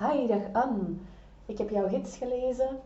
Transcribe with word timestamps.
Hi, 0.00 0.26
dag 0.26 0.52
Anne. 0.52 0.94
Ik 1.46 1.58
heb 1.58 1.70
jouw 1.70 1.88
gids 1.88 2.16
gelezen. 2.16 2.78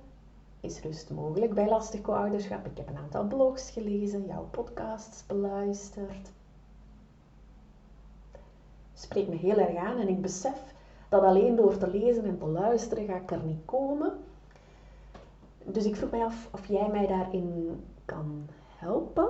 Is 0.61 0.81
rust 0.81 1.11
mogelijk 1.11 1.55
bij 1.55 1.69
lastig 1.69 2.01
co-ouderschap? 2.01 2.67
Ik 2.67 2.77
heb 2.77 2.89
een 2.89 2.97
aantal 2.97 3.25
blogs 3.25 3.71
gelezen, 3.71 4.27
jouw 4.27 4.49
podcasts 4.51 5.27
beluisterd. 5.27 6.33
Spreekt 8.95 9.29
me 9.29 9.37
heel 9.37 9.59
erg 9.59 9.77
aan 9.77 9.99
en 9.99 10.09
ik 10.09 10.21
besef 10.21 10.75
dat 11.09 11.23
alleen 11.23 11.57
door 11.57 11.77
te 11.77 11.89
lezen 11.89 12.25
en 12.25 12.39
te 12.39 12.47
luisteren 12.47 13.07
ga 13.07 13.17
ik 13.17 13.31
er 13.31 13.43
niet 13.45 13.65
komen. 13.65 14.13
Dus 15.65 15.85
ik 15.85 15.97
vroeg 15.97 16.11
mij 16.11 16.25
af 16.25 16.49
of 16.53 16.67
jij 16.67 16.89
mij 16.89 17.07
daarin 17.07 17.81
kan 18.05 18.49
helpen. 18.77 19.29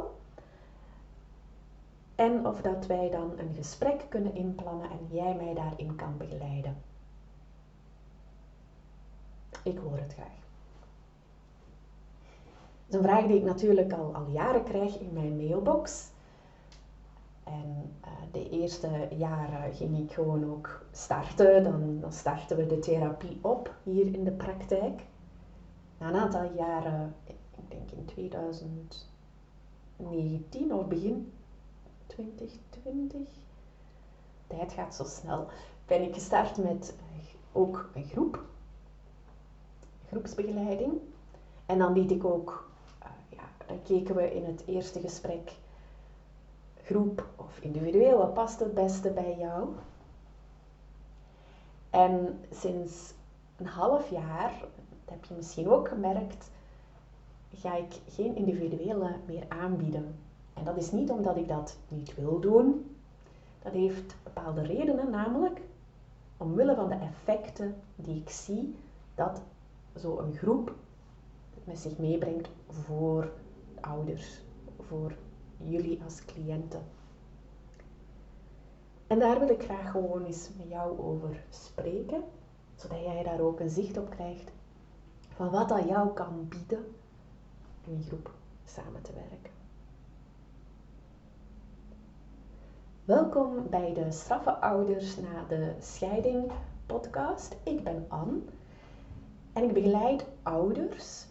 En 2.15 2.47
of 2.47 2.61
dat 2.61 2.87
wij 2.87 3.11
dan 3.11 3.33
een 3.39 3.55
gesprek 3.55 4.07
kunnen 4.09 4.35
inplannen 4.35 4.91
en 4.91 5.17
jij 5.17 5.35
mij 5.35 5.55
daarin 5.55 5.97
kan 5.97 6.17
begeleiden. 6.17 6.93
Ik 9.65 9.79
hoor 9.79 9.99
het 9.99 10.13
graag. 10.13 10.43
Dat 12.87 12.89
is 12.89 12.95
een 12.95 13.03
vraag 13.03 13.27
die 13.27 13.37
ik 13.37 13.45
natuurlijk 13.45 13.93
al, 13.93 14.15
al 14.15 14.29
jaren 14.29 14.65
krijg 14.65 14.99
in 14.99 15.13
mijn 15.13 15.37
mailbox. 15.37 16.13
En 17.45 17.93
uh, 18.05 18.11
de 18.33 18.51
eerste 18.51 19.09
jaren 19.17 19.75
ging 19.75 19.99
ik 19.99 20.13
gewoon 20.13 20.51
ook 20.51 20.85
starten. 20.93 21.63
Dan, 21.63 22.01
dan 22.01 22.13
starten 22.13 22.57
we 22.57 22.67
de 22.67 22.79
therapie 22.79 23.39
op 23.41 23.75
hier 23.83 24.15
in 24.15 24.25
de 24.25 24.33
praktijk. 24.33 25.03
Na 25.99 26.09
een 26.09 26.17
aantal 26.17 26.51
jaren, 26.57 27.15
ik 27.25 27.37
denk 27.69 27.91
in 27.91 28.05
2019 28.05 30.73
of 30.73 30.87
begin 30.87 31.33
2020, 32.07 33.29
tijd 34.47 34.73
gaat 34.73 34.95
zo 34.95 35.05
snel, 35.05 35.47
ben 35.87 36.03
ik 36.03 36.15
gestart 36.15 36.57
met 36.57 36.95
ook 37.53 37.91
een 37.95 38.05
groep, 38.05 38.45
groepsbegeleiding. 40.15 40.93
En 41.67 41.79
dan 41.79 41.93
liet 41.93 42.11
ik 42.11 42.25
ook, 42.25 42.71
uh, 43.03 43.09
ja, 43.29 43.67
dan 43.67 43.83
keken 43.83 44.15
we 44.15 44.35
in 44.35 44.45
het 44.45 44.63
eerste 44.67 45.01
gesprek 45.01 45.53
groep 46.83 47.27
of 47.37 47.59
individueel, 47.61 48.19
wat 48.19 48.35
past 48.35 48.61
het 48.61 48.75
beste 48.75 49.11
bij 49.11 49.37
jou? 49.39 49.69
En 51.91 52.41
sinds 52.51 53.13
een 53.57 53.67
half 53.67 54.11
jaar, 54.11 54.53
dat 55.05 55.15
heb 55.15 55.25
je 55.25 55.35
misschien 55.35 55.71
ook 55.71 55.89
gemerkt, 55.89 56.51
ga 57.55 57.77
ik 57.77 57.93
geen 58.09 58.37
individuele 58.37 59.17
meer 59.27 59.45
aanbieden. 59.49 60.15
En 60.55 60.65
dat 60.65 60.77
is 60.77 60.93
niet 60.93 61.11
omdat 61.11 61.37
ik 61.37 61.49
dat 61.49 61.77
niet 61.89 62.15
wil 62.15 62.41
doen. 62.41 62.97
Dat 63.63 63.73
heeft 63.73 64.17
bepaalde 64.23 64.63
redenen, 64.63 65.11
namelijk 65.11 65.61
omwille 66.37 66.75
van 66.75 66.89
de 66.89 66.95
effecten 66.95 67.75
die 67.97 68.21
ik 68.21 68.31
zie 68.31 68.77
dat 69.15 69.41
zo'n 69.95 70.35
groep 70.35 70.75
met 71.65 71.79
zich 71.79 71.99
meebrengt 71.99 72.49
voor 72.69 73.33
ouders, 73.81 74.41
voor 74.81 75.15
jullie 75.57 76.03
als 76.03 76.25
cliënten. 76.25 76.83
En 79.07 79.19
daar 79.19 79.39
wil 79.39 79.49
ik 79.49 79.63
graag 79.63 79.91
gewoon 79.91 80.25
eens 80.25 80.51
met 80.57 80.69
jou 80.69 80.99
over 80.99 81.45
spreken, 81.51 82.23
zodat 82.75 83.01
jij 83.01 83.23
daar 83.23 83.41
ook 83.41 83.61
een 83.61 83.71
zicht 83.71 83.97
op 83.97 84.11
krijgt 84.11 84.53
van 85.35 85.51
wat 85.51 85.69
dat 85.69 85.89
jou 85.89 86.13
kan 86.13 86.49
bieden 86.49 86.85
in 87.87 88.03
groep 88.07 88.31
samen 88.65 89.03
te 89.03 89.13
werken. 89.13 89.53
Welkom 93.05 93.69
bij 93.71 93.95
de 93.95 94.13
Straffe 94.13 94.61
Ouders 94.61 95.17
na 95.17 95.45
de 95.49 95.75
Scheiding 95.79 96.53
podcast. 96.87 97.57
Ik 97.63 97.85
ben 97.85 98.05
Anne 98.09 98.41
en 99.55 99.65
ik 99.65 99.73
begeleid 99.73 100.27
ouders 100.43 101.27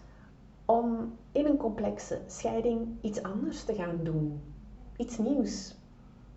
om 0.66 1.18
in 1.32 1.46
een 1.46 1.58
complexe 1.58 2.22
scheiding 2.28 2.88
iets 3.02 3.24
anders 3.24 3.64
te 3.64 3.74
gaan 3.74 4.00
doen. 4.04 4.42
Iets 4.98 5.18
nieuws. 5.18 5.76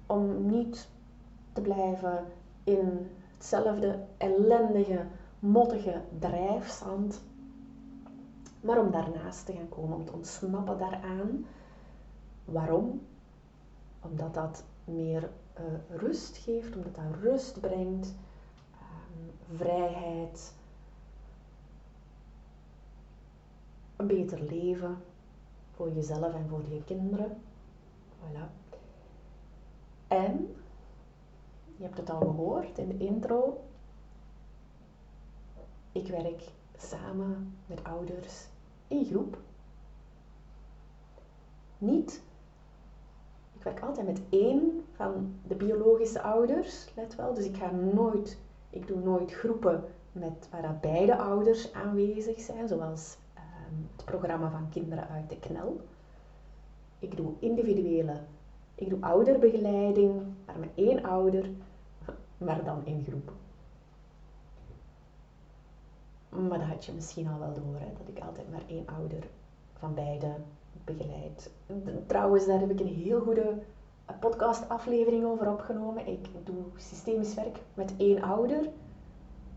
Om 0.07 0.47
niet 0.47 0.89
te 1.53 1.61
blijven 1.61 2.25
in 2.65 3.11
hetzelfde 3.35 4.05
ellendige, 4.17 5.07
mottige 5.39 6.03
drijfzand. 6.19 7.23
Maar 8.61 8.79
om 8.79 8.91
daarnaast 8.91 9.47
te 9.47 9.53
gaan 9.53 9.69
komen, 9.69 9.97
om 9.97 10.05
te 10.05 10.13
ontsnappen 10.13 10.79
daaraan. 10.79 11.47
Waarom? 12.45 13.01
Omdat 14.01 14.35
dat 14.35 14.65
meer 14.85 15.31
uh, 15.59 15.99
rust 15.99 16.37
geeft, 16.37 16.77
omdat 16.77 16.95
dat 16.95 17.21
rust 17.21 17.61
brengt, 17.61 18.15
um, 18.73 19.57
vrijheid, 19.57 20.55
een 23.97 24.07
beter 24.07 24.41
leven 24.41 24.97
voor 25.71 25.93
jezelf 25.93 26.35
en 26.35 26.49
voor 26.49 26.63
je 26.69 26.85
kinderen. 26.85 27.43
Voilà. 28.19 28.65
En, 30.09 30.55
je 31.77 31.83
hebt 31.83 31.97
het 31.97 32.11
al 32.11 32.21
gehoord 32.21 32.79
in 32.79 32.89
de 32.89 33.05
intro, 33.05 33.61
ik 35.93 36.09
werk 36.09 36.43
samen 36.77 37.57
met 37.67 37.85
ouders 37.85 38.47
in 38.89 39.05
groep. 39.05 39.39
Niet, 41.79 42.23
ik 43.53 43.63
werk 43.63 43.81
altijd 43.81 44.07
met 44.07 44.21
één 44.29 44.85
van 44.93 45.35
de 45.47 45.55
biologische 45.55 46.23
ouders, 46.23 46.93
let 46.95 47.15
wel. 47.15 47.35
Dus 47.35 47.45
ik 47.45 47.57
ga 47.57 47.71
nooit, 47.71 48.39
ik 48.71 48.87
doe 48.87 48.99
nooit 48.99 49.33
groepen 49.33 49.85
met 50.13 50.49
waar 50.51 50.79
beide 50.81 51.17
ouders 51.17 51.73
aanwezig 51.73 52.41
zijn, 52.41 52.69
zoals 52.69 53.17
het 53.97 54.05
programma 54.05 54.51
van 54.51 54.69
Kinderen 54.71 55.09
uit 55.09 55.31
de 55.31 55.39
Knel. 55.39 55.81
Ik 56.99 57.17
doe 57.17 57.33
individuele, 57.39 58.21
ik 58.75 58.91
doe 58.91 59.01
ouderbegeleiding, 59.01 60.23
maar 60.47 60.59
met 60.59 60.71
één 60.75 61.05
ouder, 61.05 61.51
maar 62.39 62.65
dan 62.65 62.85
in 62.85 63.05
groep. 63.09 63.33
Maar 66.29 66.59
dat 66.59 66.69
had 66.69 66.85
je 66.85 66.93
misschien 66.93 67.29
al 67.29 67.39
wel 67.39 67.55
door, 67.55 67.79
hè, 67.79 67.93
dat 67.99 68.09
ik 68.17 68.25
altijd 68.25 68.51
maar 68.51 68.63
één 68.67 68.87
ouder 68.87 69.29
van 69.79 69.95
beide 69.95 70.35
begeleid. 70.85 71.51
Trouwens, 72.07 72.47
daar 72.47 72.61
heb 72.61 72.71
ik 72.71 72.81
een 72.81 72.95
heel 72.95 73.21
goede 73.21 73.59
podcastaflevering 74.21 75.25
over 75.25 75.51
opgenomen. 75.51 76.07
Ik 76.07 76.29
doe 76.45 76.65
systemisch 76.77 77.35
werk 77.35 77.59
met 77.75 77.95
één 77.97 78.23
ouder. 78.23 78.69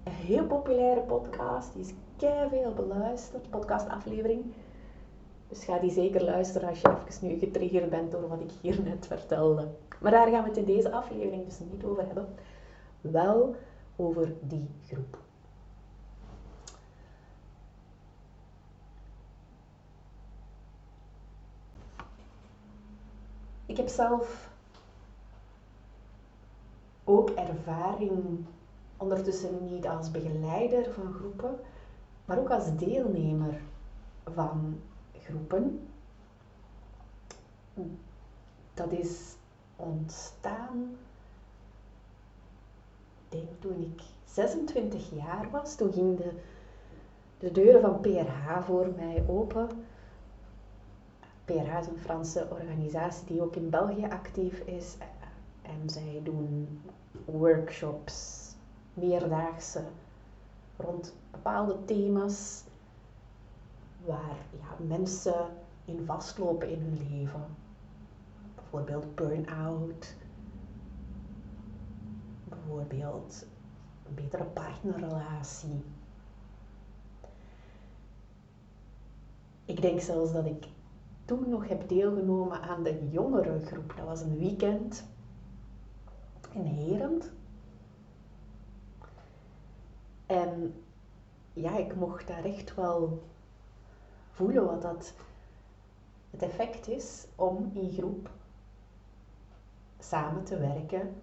Heel 0.10 0.46
populaire 0.46 1.02
podcast, 1.02 1.74
die 1.74 1.82
is 1.82 1.94
veel 2.50 2.74
beluisterd, 2.74 3.50
podcastaflevering. 3.50 4.54
Dus 5.48 5.64
ga 5.64 5.80
die 5.80 5.92
zeker 5.92 6.24
luisteren 6.24 6.70
als 6.70 6.82
je 6.82 6.96
even 7.08 7.28
nu 7.28 7.40
getriggerd 7.40 7.90
bent 7.90 8.12
door 8.12 8.28
wat 8.28 8.42
ik 8.42 8.52
hier 8.62 8.82
net 8.82 9.08
vertelde. 9.08 9.68
Maar 10.00 10.12
daar 10.12 10.28
gaan 10.28 10.44
we 10.44 10.50
het 10.50 10.58
in 10.58 10.66
deze 10.66 10.92
aflevering 10.92 11.46
dus 11.46 11.60
niet 11.60 11.84
over 11.84 12.06
hebben. 12.06 12.28
Wel 13.02 13.56
over 13.96 14.34
die 14.42 14.70
groep. 14.88 15.18
Ik 23.66 23.78
heb 23.78 23.88
zelf 23.88 24.52
ook 27.04 27.30
ervaring 27.30 28.46
ondertussen 29.00 29.66
niet 29.72 29.88
als 29.88 30.12
begeleider 30.12 30.94
van 30.94 31.14
groepen, 31.14 31.60
maar 32.26 32.40
ook 32.40 32.50
als 32.50 32.78
deelnemer 32.78 33.62
van 34.24 34.80
groepen. 35.22 35.88
Dat 38.74 38.92
is 38.92 39.36
ontstaan, 39.76 40.96
denk 43.30 43.48
toen 43.60 43.82
ik 43.82 44.02
26 44.26 45.10
jaar 45.16 45.50
was. 45.52 45.76
Toen 45.76 45.94
gingen 45.94 46.16
de, 46.16 46.32
de 47.40 47.52
deuren 47.52 47.82
van 47.82 48.00
PRH 48.00 48.64
voor 48.66 48.88
mij 48.96 49.24
open. 49.28 49.68
PRH 51.46 51.80
is 51.80 51.88
een 51.88 52.00
Franse 52.00 52.48
organisatie 52.50 53.26
die 53.26 53.42
ook 53.42 53.56
in 53.56 53.70
België 53.70 54.06
actief 54.06 54.60
is. 54.60 54.98
En 55.62 55.90
zij 55.90 56.22
doen 56.24 56.82
workshops, 57.26 58.49
meerdaagse 59.00 59.84
rond 60.78 61.14
bepaalde 61.32 61.86
thema's 61.86 62.64
waar 64.06 64.38
ja, 64.60 64.86
mensen 64.88 65.46
in 65.86 66.06
vastlopen 66.06 66.70
in 66.70 66.80
hun 66.80 67.08
leven. 67.10 67.46
Bijvoorbeeld 68.56 69.16
burn-out, 69.16 70.16
bijvoorbeeld 72.44 73.46
een 74.08 74.16
betere 74.16 74.44
partnerrelatie. 74.44 75.84
Ik 79.66 79.82
denk 79.82 80.00
zelfs 80.02 80.32
dat 80.32 80.46
ik 80.46 80.68
toen 81.26 81.50
nog 81.50 81.68
heb 81.68 81.90
deelgenomen 81.90 82.62
aan 82.62 82.84
de 82.84 83.10
jongere 83.12 83.60
groep. 83.60 83.94
Dat 83.98 84.06
was 84.06 84.22
een 84.22 84.38
weekend 84.38 85.04
in 86.52 86.66
Herend. 86.66 87.32
En 90.30 90.84
ja, 91.54 91.78
ik 91.78 91.96
mocht 91.96 92.28
daar 92.28 92.44
echt 92.44 92.76
wel 92.76 93.24
voelen 94.32 94.66
wat 94.66 94.82
dat 94.82 95.14
het 96.30 96.42
effect 96.42 96.88
is 96.88 97.26
om 97.36 97.72
in 97.74 97.92
groep 97.92 98.30
samen 100.00 100.44
te 100.44 100.58
werken 100.58 101.22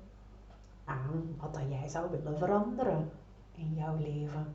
aan 0.85 1.37
wat 1.41 1.55
dat 1.55 1.62
jij 1.69 1.88
zou 1.88 2.11
willen 2.11 2.38
veranderen 2.38 3.11
in 3.55 3.75
jouw 3.75 3.97
leven. 3.97 4.55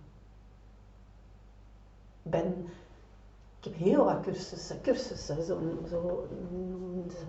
Ben, 2.21 2.65
ik 3.59 3.63
heb 3.63 3.75
heel 3.75 4.05
wat 4.05 4.21
cursussen, 4.21 4.81
cursussen, 4.81 5.43
zo, 5.43 5.59
zo 5.89 6.27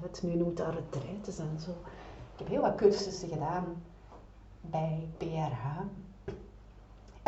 wat 0.00 0.22
nu 0.22 0.34
noemt 0.34 0.56
dat 0.56 0.74
retraites 0.74 1.38
en 1.38 1.60
zo. 1.60 1.70
Ik 2.32 2.38
heb 2.38 2.48
heel 2.48 2.62
wat 2.62 2.74
cursussen 2.74 3.28
gedaan 3.28 3.82
bij 4.60 5.08
PRH. 5.16 5.80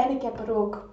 En 0.04 0.10
ik 0.10 0.22
heb 0.22 0.38
er 0.38 0.56
ook 0.56 0.88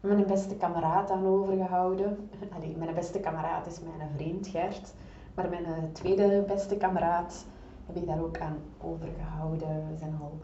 mijn 0.00 0.26
beste 0.26 0.56
kameraad 0.56 1.10
aan 1.10 1.26
overgehouden. 1.26 2.30
Allee, 2.54 2.76
mijn 2.76 2.94
beste 2.94 3.20
kameraad 3.20 3.66
is 3.66 3.80
mijn 3.80 4.10
vriend 4.16 4.46
Gert. 4.46 4.94
Maar 5.34 5.48
mijn 5.48 5.64
eh, 5.64 5.82
tweede 5.92 6.44
beste 6.46 6.76
kameraad 6.76 7.46
heb 7.86 7.96
ik 7.96 8.06
daar 8.06 8.22
ook 8.22 8.38
aan 8.38 8.58
overgehouden. 8.80 9.88
We 9.88 9.96
zijn 9.96 10.18
al, 10.20 10.38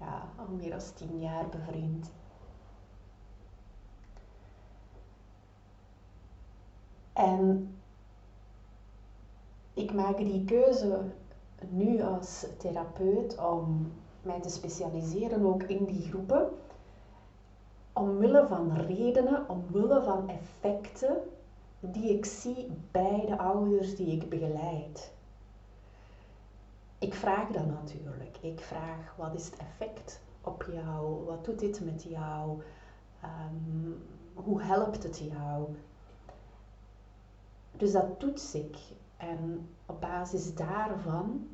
ja, 0.00 0.22
al 0.36 0.54
meer 0.56 0.70
dan 0.70 0.80
tien 0.94 1.20
jaar 1.20 1.48
bevriend. 1.48 2.12
En 7.12 7.74
ik 9.74 9.92
maak 9.92 10.16
die 10.16 10.44
keuze 10.44 11.00
nu 11.68 12.02
als 12.02 12.46
therapeut 12.58 13.38
om 13.38 13.92
mij 14.22 14.40
te 14.40 14.48
specialiseren 14.48 15.44
ook 15.44 15.62
in 15.62 15.84
die 15.84 16.02
groepen. 16.02 16.48
Omwille 17.92 18.46
van 18.46 18.76
redenen, 18.76 19.48
omwille 19.48 20.02
van 20.02 20.28
effecten 20.28 21.16
die 21.80 22.16
ik 22.16 22.24
zie 22.24 22.70
bij 22.90 23.24
de 23.26 23.38
ouders 23.38 23.96
die 23.96 24.06
ik 24.06 24.28
begeleid. 24.28 25.12
Ik 26.98 27.14
vraag 27.14 27.48
dan 27.48 27.66
natuurlijk. 27.66 28.38
Ik 28.40 28.60
vraag 28.60 29.14
wat 29.16 29.34
is 29.34 29.44
het 29.44 29.56
effect 29.56 30.20
op 30.40 30.66
jou? 30.72 31.24
Wat 31.24 31.44
doet 31.44 31.58
dit 31.58 31.80
met 31.84 32.02
jou? 32.02 32.62
Ehm, 33.20 33.90
hoe 34.34 34.62
helpt 34.62 35.02
het 35.02 35.18
jou? 35.18 35.68
Dus 37.76 37.92
dat 37.92 38.18
toets 38.18 38.54
ik. 38.54 38.76
En 39.16 39.68
op 39.86 40.00
basis 40.00 40.54
daarvan 40.54 41.48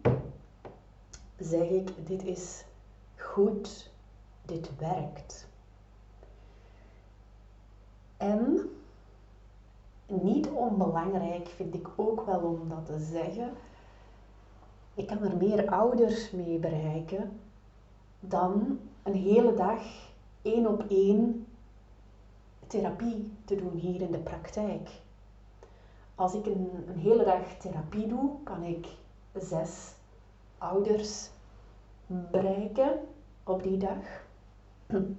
zeg 1.39 1.69
ik: 1.69 2.07
dit 2.07 2.25
is 2.25 2.65
goed, 3.17 3.91
dit 4.45 4.71
werkt. 4.79 5.49
En 8.17 8.71
niet 10.07 10.49
onbelangrijk 10.49 11.49
vind 11.49 11.75
ik 11.75 11.89
ook 11.97 12.27
wel 12.27 12.41
om 12.41 12.69
dat 12.69 12.87
te 12.87 12.99
zeggen. 12.99 13.53
Ik 14.95 15.07
kan 15.07 15.23
er 15.23 15.37
meer 15.37 15.69
ouders 15.69 16.31
mee 16.31 16.59
bereiken 16.59 17.41
dan 18.21 18.79
een 19.03 19.15
hele 19.15 19.55
dag 19.55 19.83
één 20.43 20.67
op 20.67 20.85
één 20.89 21.47
therapie 22.67 23.33
te 23.45 23.57
doen 23.57 23.73
hier 23.73 24.01
in 24.01 24.11
de 24.11 24.19
praktijk. 24.19 24.91
Als 26.15 26.35
ik 26.35 26.47
een, 26.47 26.71
een 26.89 26.99
hele 26.99 27.25
dag 27.25 27.57
therapie 27.59 28.07
doe, 28.07 28.31
kan 28.43 28.63
ik 28.63 28.89
zes 29.35 29.95
ouders 30.59 31.31
bereiken 32.07 32.99
op 33.45 33.63
die 33.63 33.77
dag. 33.77 34.27
Dan 34.87 35.17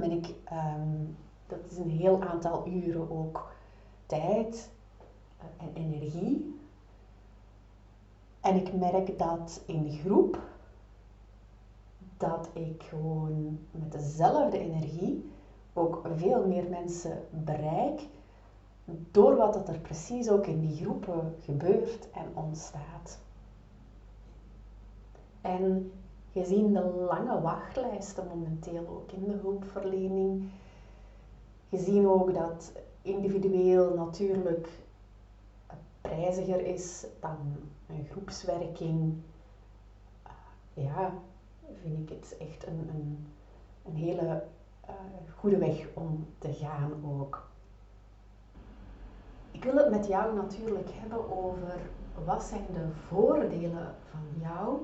ben 0.00 0.10
ik, 0.10 0.34
ehm, 0.44 1.04
dat 1.46 1.58
is 1.70 1.76
een 1.76 1.90
heel 1.90 2.22
aantal 2.22 2.66
uren 2.68 3.10
ook 3.10 3.52
tijd 4.06 4.70
en 5.56 5.70
energie. 5.74 6.60
En 8.40 8.56
ik 8.56 8.72
merk 8.72 9.18
dat 9.18 9.62
in 9.66 9.82
de 9.82 9.90
groep 9.90 10.40
dat 12.16 12.48
ik 12.52 12.82
gewoon 12.82 13.58
met 13.70 13.92
dezelfde 13.92 14.58
energie 14.58 15.30
ook 15.72 16.06
veel 16.16 16.46
meer 16.46 16.68
mensen 16.68 17.26
bereik 17.30 18.00
door 19.10 19.36
wat 19.36 19.68
er 19.68 19.78
precies 19.78 20.28
ook 20.30 20.46
in 20.46 20.60
die 20.60 20.76
groepen 20.76 21.34
gebeurt 21.40 22.10
en 22.10 22.26
ontstaat. 22.34 23.18
En 25.42 25.92
gezien 26.32 26.72
de 26.72 26.82
lange 27.08 27.40
wachtlijsten 27.40 28.26
momenteel 28.28 28.86
ook 28.88 29.12
in 29.12 29.24
de 29.24 29.38
hulpverlening, 29.42 30.50
gezien 31.68 32.08
ook 32.08 32.34
dat 32.34 32.72
individueel 33.02 33.94
natuurlijk 33.94 34.68
prijziger 36.00 36.66
is 36.66 37.06
dan 37.20 37.36
een 37.88 38.06
groepswerking, 38.10 39.14
ja, 40.74 41.12
vind 41.82 42.10
ik 42.10 42.16
het 42.16 42.36
echt 42.38 42.66
een, 42.66 42.88
een, 42.94 43.26
een 43.84 43.96
hele 43.96 44.44
uh, 44.88 44.94
goede 45.36 45.58
weg 45.58 45.86
om 45.94 46.26
te 46.38 46.52
gaan 46.52 46.92
ook. 47.04 47.50
Ik 49.50 49.64
wil 49.64 49.76
het 49.76 49.90
met 49.90 50.06
jou 50.06 50.34
natuurlijk 50.34 50.88
hebben 50.92 51.44
over 51.44 51.80
wat 52.24 52.42
zijn 52.42 52.66
de 52.72 52.88
voordelen 53.08 53.94
van 54.10 54.40
jou 54.40 54.78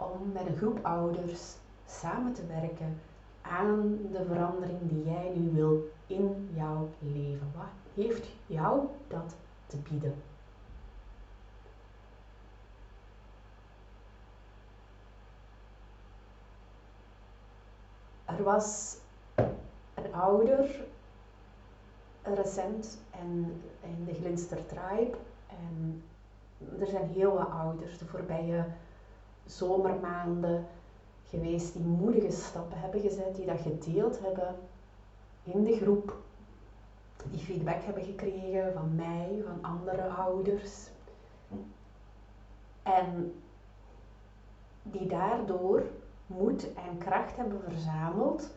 om 0.00 0.32
met 0.32 0.46
een 0.46 0.56
groep 0.56 0.84
ouders 0.84 1.56
samen 1.86 2.32
te 2.32 2.46
werken 2.46 3.00
aan 3.40 3.98
de 4.12 4.24
verandering 4.24 4.78
die 4.82 5.04
jij 5.04 5.32
nu 5.34 5.50
wil 5.50 5.90
in 6.06 6.50
jouw 6.54 6.88
leven. 6.98 7.52
Wat 7.56 7.66
heeft 7.94 8.26
jou 8.46 8.86
dat 9.08 9.34
te 9.66 9.76
bieden? 9.76 10.14
Er 18.24 18.42
was 18.42 18.96
een 19.94 20.14
ouder 20.14 20.84
recent 22.22 22.98
en 23.10 23.62
in 23.80 24.04
de 24.04 24.14
Glinster 24.14 24.66
Tribe. 24.66 25.16
En 25.48 26.02
er 26.80 26.86
zijn 26.86 27.08
heel 27.08 27.32
wat 27.32 27.50
ouders 27.50 27.98
de 27.98 28.06
voorbije 28.06 28.64
zomermaanden 29.50 30.66
geweest 31.24 31.72
die 31.72 31.82
moedige 31.82 32.30
stappen 32.30 32.80
hebben 32.80 33.00
gezet, 33.00 33.36
die 33.36 33.46
dat 33.46 33.60
gedeeld 33.60 34.20
hebben 34.20 34.54
in 35.42 35.64
de 35.64 35.76
groep, 35.76 36.16
die 37.30 37.40
feedback 37.40 37.82
hebben 37.82 38.04
gekregen 38.04 38.72
van 38.72 38.94
mij, 38.94 39.42
van 39.46 39.70
andere 39.70 40.08
ouders. 40.08 40.88
En 42.82 43.34
die 44.82 45.06
daardoor 45.06 45.82
moed 46.26 46.74
en 46.74 46.98
kracht 46.98 47.36
hebben 47.36 47.60
verzameld 47.62 48.50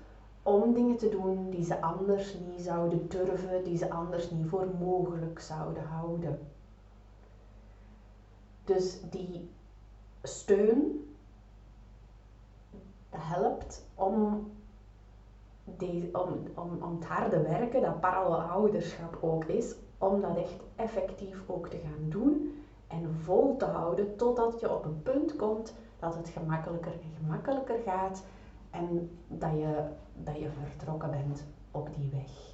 om 0.44 0.74
dingen 0.74 0.98
te 0.98 1.10
doen 1.10 1.50
die 1.50 1.64
ze 1.64 1.82
anders 1.82 2.34
niet 2.34 2.62
zouden 2.62 3.10
durven, 3.10 3.64
die 3.64 3.78
ze 3.78 3.90
anders 3.90 4.32
niet 4.32 4.50
voor 4.50 4.68
mogelijk 4.80 5.40
zouden 5.40 5.84
houden. 5.84 6.48
Dus 8.64 9.02
die 9.10 9.50
steun 10.24 11.08
helpt 13.10 13.86
om, 13.96 14.46
die, 15.64 16.10
om, 16.24 16.48
om, 16.56 16.84
om 16.84 16.96
het 16.96 17.06
harde 17.06 17.42
werken, 17.42 17.82
dat 17.82 18.00
parallel 18.00 18.42
ouderschap 18.42 19.18
ook 19.22 19.46
is, 19.46 19.76
om 19.98 20.22
dat 20.22 20.38
echt 20.38 20.62
effectief 20.76 21.44
ook 21.48 21.68
te 21.68 21.78
gaan 21.78 22.10
doen 22.10 22.64
en 22.88 23.14
vol 23.14 23.58
te 23.58 23.66
houden 23.66 24.16
totdat 24.16 24.60
je 24.60 24.72
op 24.72 24.86
een 24.86 25.02
punt 25.02 25.36
komt 25.36 25.74
dat 26.00 26.16
het 26.16 26.30
gemakkelijker 26.30 26.92
en 26.92 27.12
gemakkelijker 27.22 27.80
gaat 27.86 28.24
en 28.70 29.10
dat 29.28 29.52
je, 29.52 29.84
dat 30.24 30.40
je 30.40 30.50
vertrokken 30.50 31.12
bent 31.12 31.46
op 31.72 31.90
die 31.96 32.10
weg. 32.12 32.54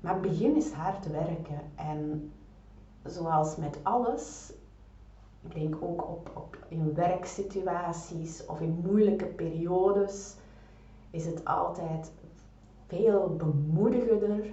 Maar 0.00 0.20
begin 0.20 0.56
is 0.56 0.72
hard 0.72 1.10
werken 1.10 1.60
en 1.74 2.32
zoals 3.04 3.56
met 3.56 3.78
alles, 3.82 4.52
ik 5.44 5.54
denk 5.54 5.74
ook 5.80 6.08
op, 6.08 6.30
op 6.34 6.58
in 6.68 6.94
werksituaties 6.94 8.46
of 8.46 8.60
in 8.60 8.82
moeilijke 8.84 9.26
periodes, 9.26 10.36
is 11.10 11.26
het 11.26 11.44
altijd 11.44 12.12
veel 12.86 13.36
bemoedigender 13.36 14.50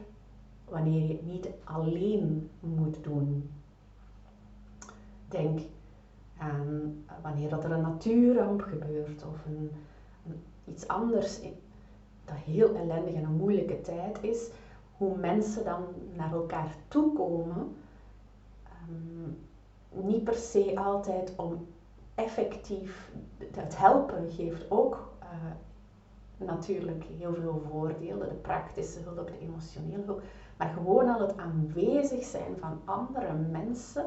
wanneer 0.66 1.02
je 1.02 1.14
het 1.14 1.26
niet 1.26 1.50
alleen 1.64 2.50
moet 2.60 3.04
doen. 3.04 3.50
Denk 5.28 5.60
aan 6.38 7.04
wanneer 7.22 7.50
dat 7.50 7.64
er 7.64 7.72
een 7.72 7.82
natuurramp 7.82 8.62
gebeurt 8.62 9.26
of 9.26 9.46
een, 9.46 9.72
iets 10.66 10.88
anders 10.88 11.40
dat 12.26 12.36
heel 12.36 12.76
ellendig 12.76 13.14
en 13.14 13.24
een 13.24 13.36
moeilijke 13.36 13.82
tijd 13.82 14.24
is, 14.24 14.50
hoe 14.98 15.18
mensen 15.18 15.64
dan 15.64 15.84
naar 16.16 16.32
elkaar 16.32 16.76
toe 16.88 17.14
komen. 17.14 17.76
Ehm, 18.64 19.32
niet 19.92 20.24
per 20.24 20.34
se 20.34 20.76
altijd 20.76 21.34
om 21.36 21.68
effectief, 22.16 23.12
het 23.52 23.78
helpen 23.78 24.32
geeft 24.32 24.72
ook 24.72 25.10
uh, 25.24 25.28
natuurlijk 26.38 27.04
heel 27.04 27.34
veel 27.34 27.62
voordelen, 27.70 28.30
de 28.30 28.36
praktische 28.36 29.00
hulp, 29.00 29.28
de 29.28 29.40
emotionele 29.40 30.04
hulp, 30.06 30.22
maar 30.58 30.70
gewoon 30.70 31.10
al 31.10 31.20
het 31.20 31.38
aanwezig 31.38 32.24
zijn 32.24 32.58
van 32.58 32.80
andere 32.86 33.34
mensen 33.34 34.06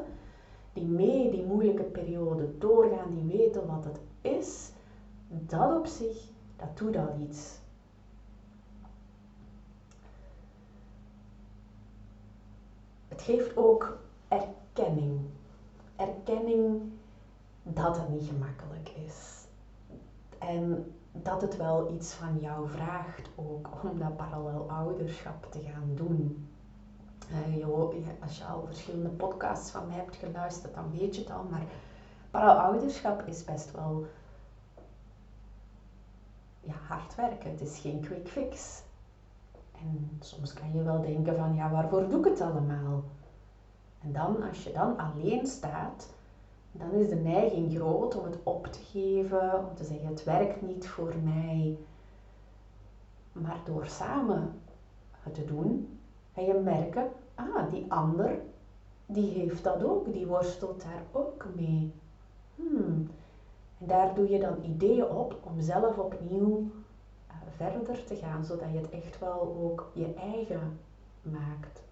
die 0.73 0.85
mee 0.85 1.31
die 1.31 1.45
moeilijke 1.45 1.83
periode 1.83 2.57
doorgaan, 2.57 3.09
die 3.09 3.37
weten 3.37 3.67
wat 3.67 3.85
het 3.85 3.99
is, 4.21 4.71
dat 5.27 5.77
op 5.77 5.85
zich, 5.85 6.29
dat 6.55 6.77
doet 6.77 6.97
al 6.97 7.19
iets. 7.29 7.59
Het 13.07 13.21
geeft 13.21 13.57
ook 13.57 13.97
erkenning. 14.27 15.19
Erkenning 15.95 16.91
dat 17.63 17.97
het 17.97 18.09
niet 18.09 18.27
gemakkelijk 18.27 18.89
is. 18.89 19.45
En 20.37 20.93
dat 21.11 21.41
het 21.41 21.57
wel 21.57 21.93
iets 21.93 22.13
van 22.13 22.39
jou 22.39 22.69
vraagt 22.69 23.29
ook 23.35 23.69
om 23.83 23.99
dat 23.99 24.17
parallel 24.17 24.69
ouderschap 24.69 25.47
te 25.51 25.59
gaan 25.59 25.91
doen. 25.95 26.47
Uh, 27.31 27.65
als 28.21 28.37
je 28.37 28.45
al 28.45 28.65
verschillende 28.65 29.09
podcasts 29.09 29.71
van 29.71 29.87
mij 29.87 29.95
hebt 29.95 30.15
geluisterd, 30.15 30.73
dan 30.73 30.91
weet 30.91 31.15
je 31.15 31.21
het 31.21 31.31
al. 31.31 31.43
Maar 31.43 31.63
parallel 32.31 32.61
ouderschap 32.61 33.21
is 33.27 33.43
best 33.43 33.71
wel 33.71 34.05
ja, 36.59 36.73
hard 36.87 37.15
werken. 37.15 37.49
Het 37.49 37.61
is 37.61 37.79
geen 37.79 38.01
quick 38.01 38.27
fix. 38.27 38.81
En 39.71 40.17
soms 40.19 40.53
kan 40.53 40.73
je 40.73 40.83
wel 40.83 41.01
denken 41.01 41.35
van, 41.37 41.55
ja, 41.55 41.69
waarvoor 41.69 42.09
doe 42.09 42.19
ik 42.19 42.25
het 42.25 42.41
allemaal? 42.41 43.03
En 44.05 44.13
dan, 44.13 44.43
als 44.49 44.63
je 44.63 44.71
dan 44.71 44.97
alleen 44.97 45.47
staat, 45.47 46.13
dan 46.71 46.91
is 46.91 47.09
de 47.09 47.15
neiging 47.15 47.75
groot 47.75 48.17
om 48.17 48.25
het 48.25 48.37
op 48.43 48.67
te 48.67 48.79
geven, 48.79 49.67
om 49.69 49.75
te 49.75 49.83
zeggen, 49.83 50.07
het 50.07 50.23
werkt 50.23 50.61
niet 50.61 50.87
voor 50.87 51.13
mij. 51.23 51.77
Maar 53.31 53.59
door 53.65 53.85
samen 53.85 54.61
het 55.11 55.33
te 55.33 55.45
doen, 55.45 55.99
ga 56.33 56.41
je 56.41 56.53
merken, 56.53 57.11
ah, 57.35 57.71
die 57.71 57.85
ander, 57.91 58.39
die 59.05 59.29
heeft 59.29 59.63
dat 59.63 59.83
ook, 59.83 60.13
die 60.13 60.27
worstelt 60.27 60.81
daar 60.81 61.03
ook 61.11 61.45
mee. 61.55 61.93
Hmm. 62.55 63.09
En 63.77 63.87
daar 63.87 64.15
doe 64.15 64.29
je 64.29 64.39
dan 64.39 64.63
ideeën 64.63 65.09
op 65.09 65.39
om 65.43 65.61
zelf 65.61 65.97
opnieuw 65.97 66.69
uh, 67.27 67.35
verder 67.55 68.03
te 68.03 68.15
gaan, 68.15 68.45
zodat 68.45 68.71
je 68.71 68.77
het 68.77 68.89
echt 68.89 69.19
wel 69.19 69.41
ook 69.41 69.91
je 69.93 70.13
eigen 70.13 70.79
maakt. 71.21 71.84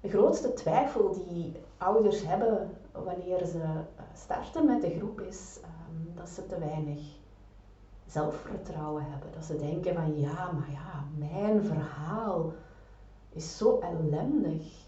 De 0.00 0.08
grootste 0.08 0.52
twijfel 0.52 1.12
die 1.12 1.52
ouders 1.78 2.26
hebben 2.26 2.70
wanneer 2.92 3.46
ze 3.46 3.62
eh, 3.62 4.02
starten 4.14 4.66
met 4.66 4.80
de 4.80 4.96
groep 4.98 5.20
is 5.20 5.60
um, 5.64 6.14
dat 6.14 6.28
ze 6.28 6.46
te 6.46 6.58
weinig 6.58 7.00
zelfvertrouwen 8.06 9.02
hebben. 9.10 9.32
Dat 9.32 9.44
ze 9.44 9.56
denken 9.56 9.94
van 9.94 10.20
ja, 10.20 10.52
maar 10.52 10.70
ja, 10.70 11.04
mijn 11.28 11.64
verhaal 11.64 12.52
is 13.28 13.56
zo 13.56 13.78
ellendig 13.78 14.86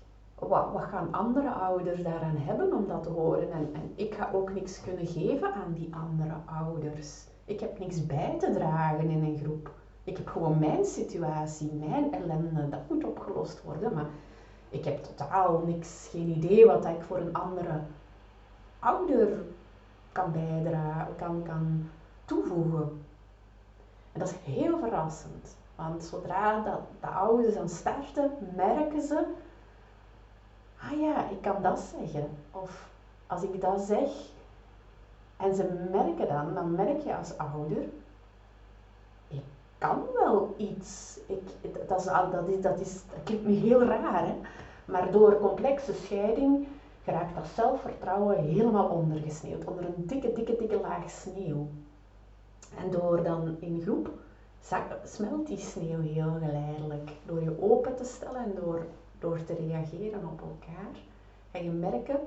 wat, 0.48 0.72
wat 0.72 0.82
gaan 0.82 1.12
andere 1.12 1.50
ouders 1.50 2.02
daaraan 2.02 2.36
hebben 2.36 2.72
om 2.72 2.86
dat 2.86 3.02
te 3.02 3.08
horen? 3.08 3.52
En, 3.52 3.68
en 3.72 3.92
ik 3.94 4.14
ga 4.14 4.30
ook 4.32 4.52
niks 4.52 4.80
kunnen 4.80 5.06
geven 5.06 5.52
aan 5.52 5.72
die 5.72 5.94
andere 5.94 6.34
ouders. 6.44 7.24
Ik 7.44 7.60
heb 7.60 7.78
niks 7.78 8.06
bij 8.06 8.36
te 8.38 8.50
dragen 8.50 9.10
in 9.10 9.24
een 9.24 9.38
groep. 9.42 9.70
Ik 10.04 10.16
heb 10.16 10.28
gewoon 10.28 10.58
mijn 10.58 10.84
situatie, 10.84 11.72
mijn 11.72 12.12
ellende, 12.12 12.68
dat 12.68 12.88
moet 12.88 13.04
opgelost 13.04 13.62
worden. 13.62 13.94
Maar 13.94 14.06
ik 14.70 14.84
heb 14.84 15.04
totaal 15.04 15.62
niks, 15.66 16.08
geen 16.10 16.28
idee 16.28 16.66
wat 16.66 16.84
ik 16.84 17.02
voor 17.02 17.16
een 17.16 17.34
andere 17.34 17.80
ouder 18.78 19.44
kan 20.12 20.32
bijdragen, 20.32 21.16
kan, 21.16 21.42
kan 21.42 21.88
toevoegen. 22.24 23.04
En 24.12 24.20
dat 24.20 24.28
is 24.28 24.54
heel 24.54 24.78
verrassend. 24.78 25.56
Want 25.76 26.04
zodra 26.04 26.60
dat 26.60 26.80
de 27.00 27.06
ouders 27.06 27.54
dan 27.54 27.68
starten, 27.68 28.30
merken 28.54 29.02
ze 29.02 29.26
ah 30.82 31.00
ja, 31.00 31.28
ik 31.28 31.42
kan 31.42 31.62
dat 31.62 31.80
zeggen. 31.98 32.28
Of 32.50 32.88
als 33.26 33.42
ik 33.42 33.60
dat 33.60 33.80
zeg 33.80 34.10
en 35.36 35.54
ze 35.54 35.88
merken 35.90 36.28
dan, 36.28 36.54
dan 36.54 36.74
merk 36.74 37.00
je 37.00 37.16
als 37.16 37.38
ouder, 37.38 37.82
ik 39.28 39.42
kan 39.78 40.02
wel 40.14 40.54
iets. 40.56 41.18
Ik, 41.26 41.42
dat, 41.88 42.00
is, 42.00 42.04
dat, 42.04 42.48
is, 42.48 42.60
dat, 42.60 42.80
is, 42.80 42.92
dat 42.92 43.22
klinkt 43.24 43.44
me 43.44 43.52
heel 43.52 43.82
raar, 43.82 44.26
hè? 44.26 44.34
Maar 44.90 45.12
door 45.12 45.38
complexe 45.38 45.92
scheiding 45.92 46.66
geraakt 47.04 47.34
dat 47.34 47.46
zelfvertrouwen 47.46 48.44
helemaal 48.44 48.88
ondergesneeuwd, 48.88 49.64
onder 49.64 49.84
een 49.84 50.06
dikke, 50.06 50.32
dikke, 50.32 50.56
dikke 50.56 50.80
laag 50.80 51.10
sneeuw. 51.10 51.68
En 52.76 52.90
door 52.90 53.22
dan 53.22 53.56
in 53.60 53.80
groep 53.82 54.10
smelt 55.04 55.46
die 55.46 55.58
sneeuw 55.58 56.00
heel 56.00 56.32
geleidelijk. 56.40 57.10
Door 57.26 57.42
je 57.42 57.62
open 57.62 57.96
te 57.96 58.04
stellen 58.04 58.44
en 58.44 58.54
door 58.54 58.86
door 59.20 59.44
te 59.44 59.54
reageren 59.54 60.28
op 60.28 60.40
elkaar, 60.40 61.00
ga 61.50 61.58
je 61.58 61.70
merken, 61.70 62.20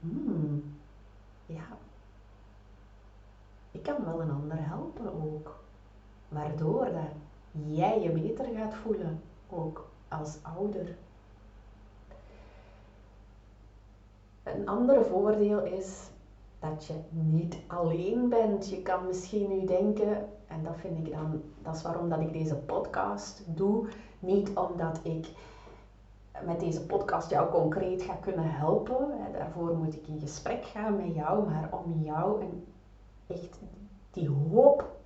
hmm, 0.00 0.74
ja, 1.46 1.66
ik 3.70 3.82
kan 3.82 4.04
wel 4.04 4.20
een 4.20 4.30
ander 4.30 4.68
helpen 4.68 5.22
ook. 5.22 5.60
Waardoor 6.28 6.84
dat 6.84 7.10
jij 7.66 8.00
je 8.00 8.10
beter 8.10 8.44
gaat 8.54 8.74
voelen, 8.74 9.20
ook 9.48 9.88
als 10.08 10.38
ouder. 10.42 10.96
Een 14.42 14.68
ander 14.68 15.04
voordeel 15.04 15.64
is 15.64 16.10
dat 16.58 16.84
je 16.84 16.94
niet 17.10 17.58
alleen 17.66 18.28
bent. 18.28 18.68
Je 18.68 18.82
kan 18.82 19.06
misschien 19.06 19.48
nu 19.48 19.66
denken, 19.66 20.28
en 20.46 20.62
dat 20.62 20.76
vind 20.76 21.06
ik 21.06 21.12
dan, 21.12 21.42
dat 21.62 21.76
is 21.76 21.82
waarom 21.82 22.08
dat 22.08 22.20
ik 22.20 22.32
deze 22.32 22.56
podcast 22.56 23.56
doe, 23.56 23.86
niet 24.18 24.56
omdat 24.56 25.00
ik 25.02 25.32
met 26.44 26.60
deze 26.60 26.86
podcast 26.86 27.30
jou 27.30 27.50
concreet 27.50 28.02
ga 28.02 28.14
kunnen 28.14 28.50
helpen. 28.54 29.10
Daarvoor 29.32 29.76
moet 29.76 29.94
ik 29.94 30.06
in 30.06 30.18
gesprek 30.18 30.64
gaan 30.64 30.96
met 30.96 31.14
jou, 31.14 31.48
maar 31.48 31.68
om 31.72 32.02
jou 32.02 32.44
echt 33.26 33.58
die 34.10 34.28
hoop 34.28 34.96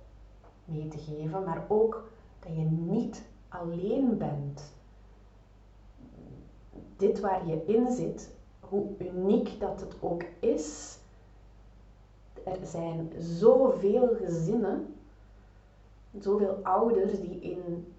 mee 0.65 0.87
te 0.87 0.97
geven, 0.97 1.43
maar 1.43 1.65
ook 1.67 2.09
dat 2.39 2.55
je 2.55 2.63
niet 2.65 3.23
alleen 3.47 4.17
bent. 4.17 4.73
Dit 6.95 7.19
waar 7.19 7.47
je 7.47 7.65
in 7.65 7.91
zit, 7.91 8.35
hoe 8.69 8.87
uniek 8.99 9.59
dat 9.59 9.79
het 9.79 9.95
ook 9.99 10.23
is, 10.39 10.97
er 12.43 12.65
zijn 12.65 13.11
zoveel 13.19 14.15
gezinnen, 14.15 14.95
zoveel 16.19 16.59
ouders 16.63 17.19
die 17.19 17.39
in 17.39 17.93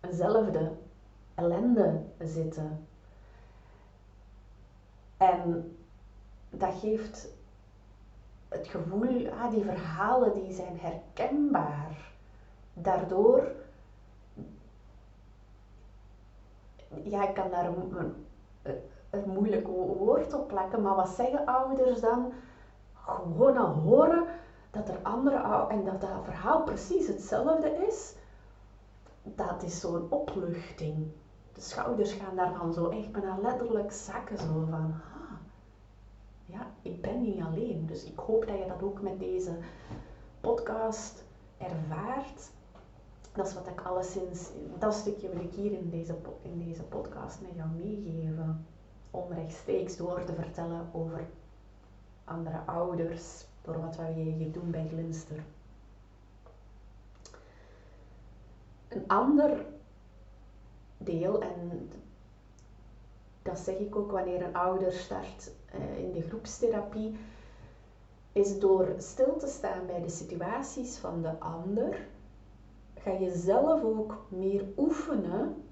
eenzelfde 0.00 0.72
ellende 1.34 2.02
zitten. 2.18 2.86
En 5.16 5.76
dat 6.50 6.74
geeft 6.74 7.28
het 8.48 8.66
gevoel, 8.66 9.28
ah, 9.30 9.50
die 9.50 9.64
verhalen 9.64 10.34
die 10.34 10.52
zijn 10.52 10.78
herkenbaar. 10.78 12.12
Daardoor, 12.74 13.52
ja, 17.02 17.28
ik 17.28 17.34
kan 17.34 17.50
daar 17.50 17.66
een, 17.66 18.14
een 19.10 19.30
moeilijk 19.30 19.66
woord 19.66 20.34
op 20.34 20.48
plakken, 20.48 20.82
maar 20.82 20.94
wat 20.94 21.08
zeggen 21.08 21.44
ouders 21.44 22.00
dan? 22.00 22.32
Gewoon 22.94 23.56
al 23.56 23.72
horen 23.72 24.24
dat 24.70 24.88
er 24.88 24.98
andere 25.02 25.66
en 25.68 25.84
dat 25.84 26.00
dat 26.00 26.24
verhaal 26.24 26.62
precies 26.62 27.06
hetzelfde 27.06 27.86
is, 27.88 28.14
dat 29.22 29.62
is 29.62 29.80
zo'n 29.80 30.06
opluchting 30.10 31.06
de 31.58 31.64
schouders 31.64 32.12
gaan 32.12 32.36
daarvan 32.36 32.72
zo 32.72 32.88
echt 32.88 33.12
bijna 33.12 33.38
letterlijk 33.38 33.92
zakken. 33.92 34.38
Zo 34.38 34.66
van, 34.70 34.94
ah, 35.14 35.38
ja, 36.44 36.66
ik 36.82 37.02
ben 37.02 37.20
niet 37.20 37.42
alleen. 37.42 37.86
Dus 37.86 38.04
ik 38.04 38.18
hoop 38.18 38.46
dat 38.46 38.58
je 38.58 38.66
dat 38.66 38.82
ook 38.82 39.00
met 39.00 39.18
deze 39.18 39.56
podcast 40.40 41.24
ervaart. 41.56 42.50
Dat 43.32 43.46
is 43.46 43.54
wat 43.54 43.66
ik 43.66 43.80
alleszins, 43.80 44.50
dat 44.78 44.94
stukje 44.94 45.28
wil 45.28 45.40
ik 45.40 45.54
hier 45.54 45.72
in 45.72 45.90
deze, 45.90 46.16
in 46.42 46.58
deze 46.58 46.82
podcast 46.82 47.40
met 47.40 47.54
jou 47.54 47.68
meegeven. 47.68 48.66
Om 49.10 49.32
rechtstreeks 49.32 49.96
door 49.96 50.24
te 50.24 50.34
vertellen 50.34 50.88
over 50.92 51.26
andere 52.24 52.60
ouders, 52.66 53.44
door 53.62 53.80
wat 53.80 53.96
wij 53.96 54.12
hier 54.12 54.52
doen 54.52 54.70
bij 54.70 54.88
Glinster. 54.88 55.44
Een 58.88 59.04
ander 59.06 59.66
deel. 60.98 61.42
En 61.42 61.90
dat 63.42 63.58
zeg 63.58 63.78
ik 63.78 63.96
ook 63.96 64.10
wanneer 64.10 64.42
een 64.42 64.56
ouder 64.56 64.92
start 64.92 65.50
uh, 65.74 65.98
in 65.98 66.12
de 66.12 66.22
groepstherapie, 66.22 67.16
is 68.32 68.58
door 68.58 68.94
stil 68.98 69.36
te 69.36 69.46
staan 69.46 69.86
bij 69.86 70.02
de 70.02 70.08
situaties 70.08 70.96
van 70.96 71.22
de 71.22 71.38
ander, 71.38 72.06
ga 72.98 73.10
je 73.10 73.36
zelf 73.36 73.82
ook 73.82 74.26
meer 74.28 74.64
oefenen 74.76 75.67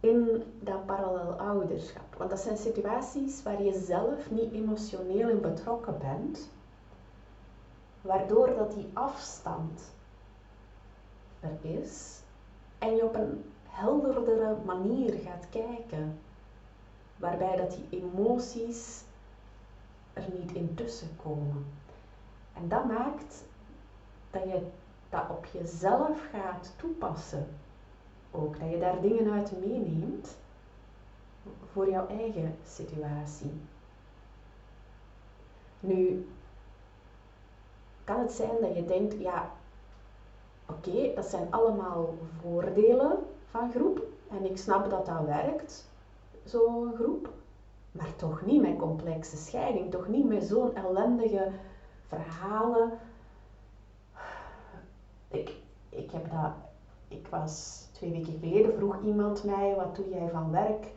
in 0.00 0.44
dat 0.60 0.86
parallel 0.86 1.32
ouderschap. 1.32 2.14
Want 2.16 2.30
dat 2.30 2.40
zijn 2.40 2.56
situaties 2.56 3.42
waar 3.42 3.62
je 3.62 3.72
zelf 3.72 4.30
niet 4.30 4.52
emotioneel 4.52 5.28
in 5.28 5.40
betrokken 5.40 5.98
bent, 5.98 6.50
waardoor 8.00 8.54
dat 8.54 8.72
die 8.72 8.90
afstand 8.92 9.92
er 11.40 11.56
is 11.62 12.20
en 12.78 12.96
je 12.96 13.04
op 13.04 13.14
een 13.14 13.44
helderdere 13.68 14.56
manier 14.64 15.12
gaat 15.12 15.46
kijken, 15.50 16.18
waarbij 17.16 17.56
dat 17.56 17.70
die 17.70 18.00
emoties 18.02 19.02
er 20.12 20.26
niet 20.38 20.52
intussen 20.52 21.16
komen. 21.22 21.66
En 22.52 22.68
dat 22.68 22.84
maakt 22.84 23.44
dat 24.30 24.42
je 24.42 24.66
dat 25.08 25.30
op 25.30 25.44
jezelf 25.44 26.28
gaat 26.30 26.72
toepassen. 26.76 27.46
Ook 28.38 28.60
dat 28.60 28.70
je 28.70 28.78
daar 28.78 29.00
dingen 29.00 29.32
uit 29.32 29.52
meeneemt 29.60 30.36
voor 31.72 31.90
jouw 31.90 32.06
eigen 32.08 32.54
situatie. 32.64 33.52
Nu, 35.80 36.28
kan 38.04 38.20
het 38.20 38.32
zijn 38.32 38.60
dat 38.60 38.74
je 38.74 38.84
denkt, 38.84 39.18
ja, 39.18 39.50
oké, 40.66 41.14
dat 41.14 41.24
zijn 41.24 41.52
allemaal 41.52 42.14
voordelen 42.40 43.18
van 43.50 43.72
groep 43.72 44.02
en 44.30 44.44
ik 44.44 44.56
snap 44.56 44.90
dat 44.90 45.06
dat 45.06 45.24
werkt, 45.24 45.88
zo'n 46.44 46.94
groep, 46.94 47.30
maar 47.92 48.16
toch 48.16 48.42
niet 48.42 48.60
met 48.60 48.78
complexe 48.78 49.36
scheiding, 49.36 49.90
toch 49.90 50.08
niet 50.08 50.28
met 50.28 50.44
zo'n 50.44 50.74
ellendige 50.74 51.52
verhalen. 52.06 52.98
Ik, 55.28 55.56
ik 55.88 56.10
heb 56.10 56.30
dat, 56.30 56.50
ik 57.08 57.26
was 57.26 57.87
twee 57.98 58.12
weken 58.12 58.38
geleden 58.40 58.74
vroeg 58.74 58.96
iemand 59.04 59.44
mij, 59.44 59.74
wat 59.76 59.96
doe 59.96 60.08
jij 60.08 60.28
van 60.32 60.50
werk? 60.50 60.86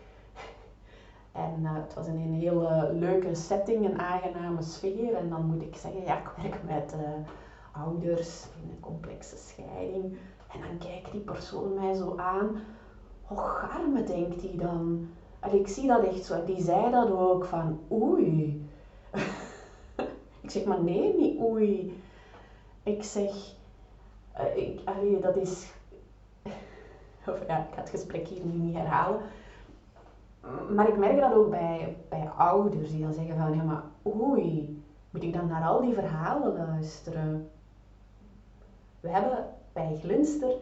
En 1.32 1.60
uh, 1.62 1.74
het 1.74 1.94
was 1.94 2.08
in 2.08 2.16
een 2.16 2.34
hele 2.34 2.94
leuke 2.94 3.36
setting, 3.36 3.86
een 3.86 4.00
aangename 4.00 4.62
sfeer. 4.62 5.14
En 5.14 5.30
dan 5.30 5.46
moet 5.46 5.62
ik 5.62 5.76
zeggen, 5.76 6.04
ja, 6.04 6.18
ik 6.18 6.32
werk 6.42 6.64
met 6.64 6.96
uh, 6.96 7.10
ouders 7.84 8.46
in 8.64 8.70
een 8.70 8.80
complexe 8.80 9.38
scheiding. 9.38 10.18
En 10.54 10.60
dan 10.60 10.78
kijkt 10.78 11.12
die 11.12 11.22
persoon 11.22 11.74
mij 11.74 11.94
zo 11.94 12.18
aan. 12.18 12.62
Och, 13.28 13.70
arme, 13.72 14.04
denkt 14.04 14.42
hij 14.42 14.56
dan. 14.56 15.10
En 15.40 15.56
ik 15.56 15.68
zie 15.68 15.88
dat 15.88 16.04
echt 16.04 16.26
zo. 16.26 16.46
Die 16.46 16.62
zei 16.62 16.92
dat 16.92 17.12
ook, 17.12 17.46
van 17.46 17.80
oei. 17.92 18.66
ik 20.42 20.50
zeg, 20.50 20.66
maar 20.66 20.84
nee, 20.84 21.16
niet 21.18 21.40
oei. 21.42 22.02
Ik 22.84 23.04
zeg, 23.04 23.54
ik, 24.56 24.82
dat 25.22 25.36
is... 25.36 25.72
of 27.28 27.48
ja, 27.48 27.58
ik 27.58 27.74
ga 27.74 27.82
het 27.82 27.90
gesprek 27.90 28.28
hier 28.28 28.46
nu 28.46 28.58
niet 28.58 28.76
herhalen 28.76 29.22
maar 30.70 30.88
ik 30.88 30.98
merk 30.98 31.20
dat 31.20 31.34
ook 31.34 31.50
bij, 31.50 31.98
bij 32.10 32.30
ouders 32.30 32.92
die 32.92 33.02
dan 33.02 33.14
zeggen 33.14 33.38
van 33.38 33.56
ja 33.56 33.64
maar 33.64 33.84
oei, 34.06 34.84
moet 35.10 35.24
ik 35.24 35.34
dan 35.34 35.48
naar 35.48 35.64
al 35.64 35.82
die 35.82 35.94
verhalen 35.94 36.54
luisteren? 36.54 37.50
We 39.00 39.10
hebben 39.10 39.46
bij 39.74 39.98
Glinster 40.02 40.54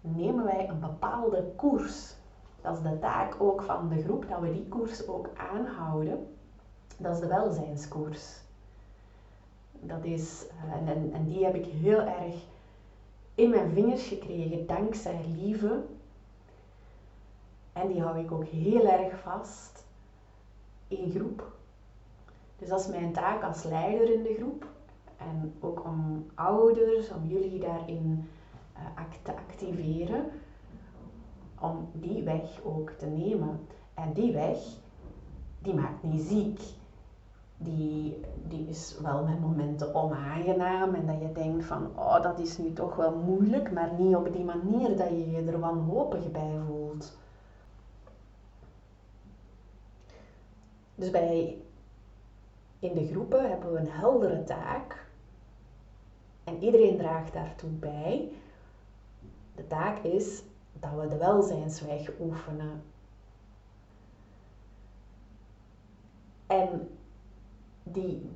nemen 0.00 0.44
wij 0.44 0.68
een 0.68 0.80
bepaalde 0.80 1.52
koers. 1.56 2.16
Dat 2.60 2.76
is 2.76 2.82
de 2.82 2.98
taak 2.98 3.36
ook 3.38 3.62
van 3.62 3.88
de 3.88 4.02
groep, 4.02 4.28
dat 4.28 4.40
we 4.40 4.52
die 4.52 4.68
koers 4.68 5.08
ook 5.08 5.28
aanhouden. 5.36 6.36
Dat 6.96 7.14
is 7.14 7.20
de 7.20 7.26
welzijnskoers. 7.26 8.40
Dat 9.72 10.04
is, 10.04 10.46
eh, 10.48 10.88
en, 10.88 11.12
en 11.12 11.24
die 11.24 11.44
heb 11.44 11.54
ik 11.54 11.66
heel 11.66 12.00
erg 12.00 12.34
in 13.38 13.50
mijn 13.50 13.70
vingers 13.70 14.06
gekregen 14.06 14.66
dankzij 14.66 15.20
Lieve, 15.36 15.84
en 17.72 17.88
die 17.88 18.02
hou 18.02 18.18
ik 18.18 18.32
ook 18.32 18.44
heel 18.44 18.86
erg 18.86 19.20
vast 19.20 19.86
in 20.88 21.10
groep. 21.10 21.52
Dus 22.56 22.68
dat 22.68 22.80
is 22.80 22.86
mijn 22.86 23.12
taak 23.12 23.42
als 23.42 23.62
leider 23.62 24.12
in 24.12 24.22
de 24.22 24.34
groep. 24.34 24.66
En 25.16 25.54
ook 25.60 25.84
om 25.84 26.26
ouders, 26.34 27.10
om 27.10 27.26
jullie 27.26 27.58
daarin 27.58 28.28
uh, 28.76 29.04
te 29.22 29.36
activeren, 29.36 30.30
om 31.60 31.88
die 31.92 32.22
weg 32.22 32.60
ook 32.64 32.90
te 32.90 33.06
nemen. 33.06 33.60
En 33.94 34.12
die 34.12 34.32
weg, 34.32 34.58
die 35.58 35.74
maakt 35.74 36.02
niet 36.02 36.22
ziek. 36.22 36.60
Die, 37.60 38.20
die 38.48 38.68
is 38.68 38.98
wel 39.02 39.24
met 39.24 39.40
momenten 39.40 39.94
onaangenaam 39.94 40.94
en 40.94 41.06
dat 41.06 41.20
je 41.20 41.32
denkt 41.32 41.64
van, 41.64 41.98
oh 41.98 42.22
dat 42.22 42.38
is 42.38 42.58
nu 42.58 42.72
toch 42.72 42.96
wel 42.96 43.14
moeilijk, 43.14 43.72
maar 43.72 43.92
niet 43.92 44.16
op 44.16 44.32
die 44.32 44.44
manier 44.44 44.96
dat 44.96 45.08
je 45.08 45.30
je 45.30 45.44
er 45.44 45.58
wanhopig 45.60 46.30
bij 46.30 46.58
voelt. 46.66 47.16
Dus 50.94 51.10
bij, 51.10 51.58
in 52.78 52.94
de 52.94 53.06
groepen 53.06 53.48
hebben 53.48 53.72
we 53.72 53.78
een 53.78 53.90
heldere 53.90 54.44
taak 54.44 55.06
en 56.44 56.62
iedereen 56.62 56.96
draagt 56.96 57.32
daartoe 57.32 57.70
bij. 57.70 58.32
De 59.54 59.66
taak 59.66 59.98
is 59.98 60.42
dat 60.72 60.90
we 61.00 61.06
de 61.06 61.16
welzijnsweg 61.16 62.10
oefenen. 62.20 62.82
En 66.46 66.97
die, 67.92 68.30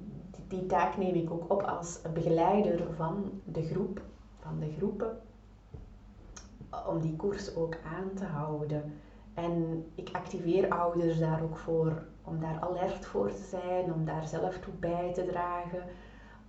die, 0.49 0.67
taak 0.67 0.97
neem 0.97 1.15
ik 1.15 1.31
ook 1.31 1.51
op 1.53 1.63
als 1.63 2.01
begeleider 2.15 2.95
van 2.95 3.41
de 3.45 3.63
groep, 3.63 4.01
van 4.39 4.59
de 4.59 4.73
groepen, 4.77 5.19
om 6.89 7.01
die 7.01 7.17
koers 7.17 7.55
ook 7.55 7.77
aan 7.85 8.15
te 8.15 8.25
houden. 8.25 8.93
En 9.35 9.85
ik 9.95 10.09
activeer 10.13 10.69
ouders 10.69 11.19
daar 11.19 11.43
ook 11.43 11.57
voor 11.57 12.03
om 12.25 12.41
daar 12.41 12.61
alert 12.61 13.07
voor 13.07 13.31
te 13.31 13.43
zijn, 13.43 13.93
om 13.93 14.05
daar 14.05 14.27
zelf 14.27 14.59
toe 14.59 14.75
bij 14.75 15.13
te 15.15 15.27
dragen. 15.27 15.83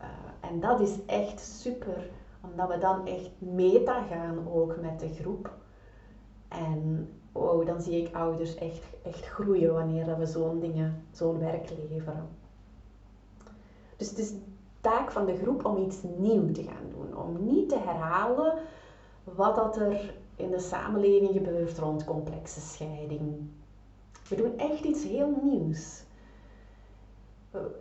Uh, 0.01 0.49
en 0.49 0.59
dat 0.59 0.79
is 0.79 1.05
echt 1.05 1.39
super, 1.39 2.09
omdat 2.41 2.67
we 2.67 2.77
dan 2.77 3.07
echt 3.07 3.29
meta 3.37 4.01
gaan 4.01 4.47
ook 4.47 4.81
met 4.81 4.99
de 4.99 5.13
groep. 5.13 5.53
En 6.47 7.09
wow, 7.31 7.65
dan 7.65 7.81
zie 7.81 8.05
ik 8.05 8.15
ouders 8.15 8.55
echt, 8.55 8.85
echt 9.03 9.25
groeien 9.25 9.73
wanneer 9.73 10.17
we 10.17 10.25
zo'n 10.25 10.59
dingen, 10.59 11.05
zo'n 11.11 11.39
werk 11.39 11.69
leveren. 11.69 12.27
Dus 13.97 14.09
het 14.09 14.17
is 14.17 14.31
de 14.31 14.41
taak 14.81 15.11
van 15.11 15.25
de 15.25 15.37
groep 15.37 15.65
om 15.65 15.77
iets 15.77 15.97
nieuws 16.17 16.53
te 16.53 16.63
gaan 16.63 16.89
doen. 16.89 17.17
Om 17.17 17.45
niet 17.45 17.69
te 17.69 17.79
herhalen 17.79 18.53
wat 19.23 19.55
dat 19.55 19.77
er 19.77 20.13
in 20.35 20.51
de 20.51 20.59
samenleving 20.59 21.31
gebeurt 21.31 21.77
rond 21.77 22.03
complexe 22.03 22.59
scheiding. 22.59 23.49
We 24.29 24.35
doen 24.35 24.57
echt 24.57 24.83
iets 24.83 25.03
heel 25.03 25.39
nieuws. 25.43 26.03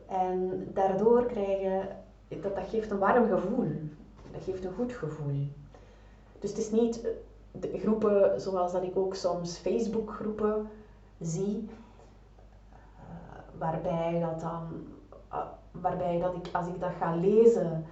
En 0.07 0.69
daardoor 0.73 1.27
krijgen, 1.27 1.97
dat, 2.29 2.57
dat 2.57 2.69
geeft 2.69 2.91
een 2.91 2.99
warm 2.99 3.29
gevoel. 3.29 3.71
Dat 4.31 4.45
geeft 4.45 4.65
een 4.65 4.75
goed 4.75 4.93
gevoel. 4.93 5.47
Dus 6.39 6.51
het 6.51 6.59
is 6.59 6.71
niet 6.71 7.07
de 7.53 7.79
groepen 7.79 8.41
zoals 8.41 8.73
dat 8.73 8.83
ik 8.83 8.97
ook 8.97 9.15
soms 9.15 9.59
Facebook 9.59 10.13
groepen 10.13 10.71
zie, 11.21 11.69
uh, 11.69 13.59
waarbij 13.59 14.21
dat 14.21 14.41
dan, 14.41 14.87
uh, 15.33 15.45
waarbij 15.73 16.19
dat 16.19 16.35
ik 16.35 16.49
als 16.53 16.67
ik 16.67 16.81
dat 16.81 16.93
ga 16.99 17.15
lezen, 17.15 17.87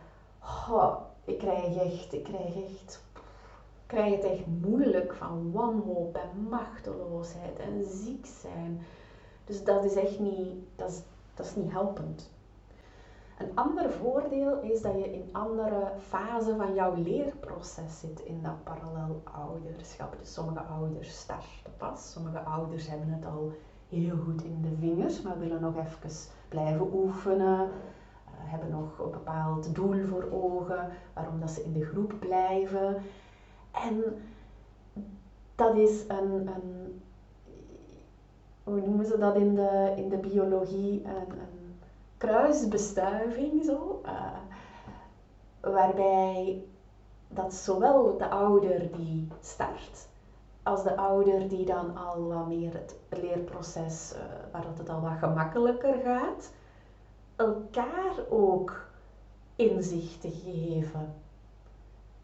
ik 1.25 1.38
krijg 1.38 1.77
echt, 1.77 2.12
ik 2.12 2.25
krijg 2.25 2.64
echt 2.64 3.03
krijg 3.90 4.11
je 4.11 4.16
het 4.16 4.25
echt 4.25 4.47
moeilijk 4.47 5.14
van 5.14 5.53
wanhoop 5.53 6.16
en 6.16 6.49
machteloosheid 6.49 7.59
en 7.59 7.85
ziek 7.85 8.27
zijn. 8.27 8.81
Dus 9.45 9.64
dat 9.64 9.85
is 9.85 9.95
echt 9.95 10.19
niet, 10.19 10.55
dat 10.77 10.90
is, 10.90 11.03
dat 11.35 11.47
is 11.47 11.55
niet 11.55 11.71
helpend. 11.71 12.31
Een 13.38 13.51
ander 13.55 13.90
voordeel 13.93 14.61
is 14.61 14.83
dat 14.83 14.93
je 14.93 15.12
in 15.12 15.29
andere 15.33 15.93
fasen 16.09 16.57
van 16.57 16.75
jouw 16.75 16.95
leerproces 16.95 18.01
zit 18.01 18.21
in 18.21 18.43
dat 18.43 18.64
parallel 18.64 19.23
ouderschap. 19.25 20.19
Dus 20.19 20.33
sommige 20.33 20.61
ouders 20.61 21.19
starten 21.19 21.77
pas, 21.77 22.12
sommige 22.12 22.38
ouders 22.38 22.88
hebben 22.88 23.09
het 23.09 23.25
al 23.25 23.53
heel 23.90 24.16
goed 24.16 24.44
in 24.44 24.62
de 24.62 24.76
vingers, 24.79 25.22
maar 25.22 25.38
willen 25.38 25.61
nog 25.61 25.76
even 25.76 26.11
blijven 26.48 26.94
oefenen, 26.94 27.61
eh, 27.61 28.33
hebben 28.35 28.70
nog 28.70 28.98
een 28.98 29.11
bepaald 29.11 29.74
doel 29.74 30.07
voor 30.07 30.29
ogen, 30.33 30.88
waarom 31.14 31.40
dat 31.40 31.50
ze 31.50 31.64
in 31.64 31.72
de 31.72 31.85
groep 31.85 32.14
blijven. 32.18 32.96
En 33.70 34.05
dat 35.55 35.76
is 35.76 36.05
een, 36.09 36.48
een 36.48 37.00
hoe 38.64 38.81
noemen 38.81 39.07
ze 39.07 39.18
dat 39.18 39.37
in 39.37 39.55
de, 39.55 39.92
in 39.96 40.09
de 40.09 40.16
biologie, 40.16 41.05
een, 41.05 41.48
kruisbestuiving 42.16 43.64
zo, 43.64 44.00
uh, 44.07 44.38
waarbij 45.61 46.62
dat 47.29 47.55
zowel 47.55 48.16
de 48.18 48.31
ouder 48.31 48.92
die 48.96 49.29
start, 49.40 50.09
als 50.62 50.83
de 50.83 50.96
ouder 50.96 51.49
die 51.49 51.64
dan 51.64 51.96
al 51.96 52.29
wat 52.29 52.46
meer 52.46 52.73
het 52.73 52.96
leerproces, 53.09 54.14
uh, 54.14 54.20
waar 54.53 54.64
het 54.77 54.88
al 54.88 55.01
wat 55.01 55.18
gemakkelijker 55.18 55.94
gaat, 56.05 56.53
elkaar 57.37 58.14
ook 58.29 58.87
inzichten 59.57 60.31
geven 60.31 61.14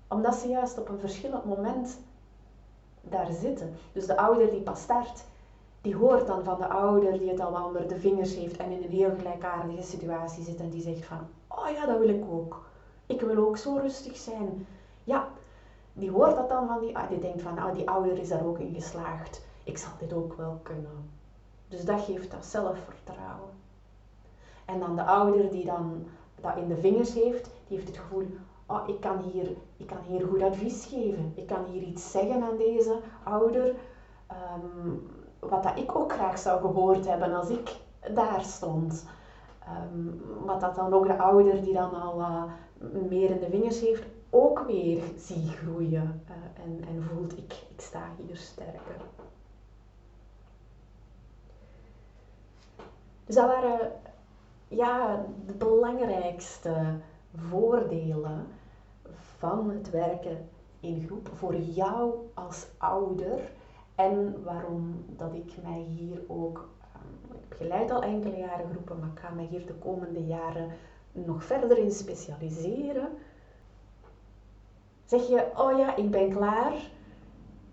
omdat 0.08 0.34
ze 0.34 0.48
juist 0.48 0.78
op 0.78 0.88
een 0.88 0.98
verschillend 0.98 1.44
moment 1.44 1.98
daar 3.00 3.32
zitten. 3.32 3.74
Dus 3.92 4.06
de 4.06 4.16
ouder 4.16 4.50
die 4.50 4.60
pas 4.60 4.80
start, 4.80 5.24
die 5.80 5.96
hoort 5.96 6.26
dan 6.26 6.44
van 6.44 6.58
de 6.58 6.68
ouder 6.68 7.18
die 7.18 7.30
het 7.30 7.40
al 7.40 7.52
wel 7.52 7.64
onder 7.64 7.88
de 7.88 7.98
vingers 7.98 8.34
heeft 8.34 8.56
en 8.56 8.70
in 8.70 8.82
een 8.82 8.90
heel 8.90 9.14
gelijkaardige 9.16 9.82
situatie 9.82 10.44
zit 10.44 10.60
en 10.60 10.70
die 10.70 10.82
zegt 10.82 11.04
van, 11.04 11.18
oh 11.48 11.68
ja, 11.68 11.86
dat 11.86 11.98
wil 11.98 12.08
ik 12.08 12.24
ook. 12.30 12.64
Ik 13.06 13.20
wil 13.20 13.46
ook 13.46 13.56
zo 13.56 13.76
rustig 13.76 14.16
zijn. 14.16 14.66
Ja, 15.04 15.28
die 15.96 16.10
hoort 16.10 16.36
dat 16.36 16.48
dan 16.48 16.66
van 16.66 16.80
die, 16.80 16.96
ah, 16.96 17.08
die 17.08 17.18
denkt 17.18 17.42
van, 17.42 17.58
ah, 17.58 17.74
die 17.74 17.88
ouder 17.88 18.18
is 18.18 18.28
daar 18.28 18.46
ook 18.46 18.58
in 18.58 18.74
geslaagd. 18.74 19.44
Ik 19.64 19.78
zal 19.78 19.92
dit 19.98 20.12
ook 20.12 20.32
wel 20.34 20.60
kunnen. 20.62 21.10
Dus 21.68 21.84
dat 21.84 22.00
geeft 22.00 22.30
dat 22.30 22.44
zelfvertrouwen. 22.44 23.50
En 24.64 24.80
dan 24.80 24.96
de 24.96 25.04
ouder 25.04 25.50
die 25.50 25.64
dan 25.64 26.06
dat 26.40 26.56
in 26.56 26.68
de 26.68 26.76
vingers 26.76 27.14
heeft, 27.14 27.50
die 27.66 27.76
heeft 27.76 27.88
het 27.88 27.98
gevoel, 27.98 28.26
oh, 28.66 28.88
ik, 28.88 29.00
kan 29.00 29.18
hier, 29.18 29.48
ik 29.76 29.86
kan 29.86 29.98
hier 30.06 30.26
goed 30.26 30.42
advies 30.42 30.86
geven. 30.86 31.32
Ik 31.34 31.46
kan 31.46 31.64
hier 31.64 31.82
iets 31.82 32.10
zeggen 32.10 32.42
aan 32.42 32.56
deze 32.56 32.98
ouder. 33.24 33.74
Ehm, 34.26 34.90
wat 35.38 35.62
dat 35.62 35.78
ik 35.78 35.96
ook 35.96 36.12
graag 36.12 36.38
zou 36.38 36.60
gehoord 36.60 37.06
hebben 37.06 37.34
als 37.34 37.48
ik 37.48 37.76
daar 38.14 38.42
stond. 38.42 39.06
Um, 39.92 40.22
wat 40.44 40.60
dat 40.60 40.74
dan 40.74 40.92
ook 40.92 41.06
de 41.06 41.18
ouder 41.18 41.62
die 41.62 41.72
dan 41.72 42.02
al 42.02 42.20
uh, 42.20 42.42
meer 43.08 43.30
in 43.30 43.40
de 43.40 43.50
vingers 43.50 43.80
heeft, 43.80 44.02
ook 44.30 44.60
weer 44.66 45.02
zie 45.16 45.48
groeien 45.48 46.22
uh, 46.28 46.64
en, 46.64 46.84
en 46.88 47.02
voelt 47.02 47.32
ik, 47.32 47.52
ik 47.68 47.80
sta 47.80 48.10
hier 48.26 48.36
sterker. 48.36 48.96
Dus 53.24 53.34
dat 53.34 53.46
waren 53.46 53.92
ja, 54.68 55.24
de 55.46 55.52
belangrijkste 55.52 56.98
voordelen 57.34 58.46
van 59.38 59.70
het 59.70 59.90
werken 59.90 60.48
in 60.80 61.04
groep 61.06 61.28
voor 61.34 61.56
jou 61.56 62.14
als 62.34 62.66
ouder 62.78 63.40
en 63.94 64.42
waarom 64.42 65.04
dat 65.16 65.34
ik 65.34 65.52
mij 65.62 65.80
hier 65.80 66.20
ook, 66.26 66.68
um, 66.94 67.36
ik 67.36 67.48
begeleid 67.48 67.90
al 67.90 68.02
enkele 68.02 68.36
jaren 68.36 68.70
groepen, 68.70 68.98
maar 68.98 69.08
ik 69.08 69.18
ga 69.18 69.30
mij 69.30 69.44
hier 69.44 69.66
de 69.66 69.74
komende 69.74 70.26
jaren 70.26 70.70
nog 71.12 71.44
verder 71.44 71.78
in 71.78 71.90
specialiseren. 71.90 73.08
Zeg 75.06 75.28
je, 75.28 75.50
oh 75.56 75.78
ja, 75.78 75.96
ik 75.96 76.10
ben 76.10 76.30
klaar, 76.30 76.90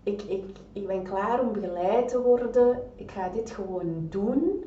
ik, 0.02 0.22
ik, 0.22 0.44
ik 0.72 0.86
ben 0.86 1.02
klaar 1.02 1.40
om 1.40 1.52
begeleid 1.52 2.08
te 2.08 2.22
worden, 2.22 2.90
ik 2.94 3.10
ga 3.10 3.28
dit 3.28 3.50
gewoon 3.50 4.06
doen, 4.08 4.64